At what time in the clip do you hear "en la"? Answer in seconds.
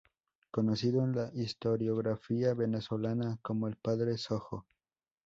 1.03-1.29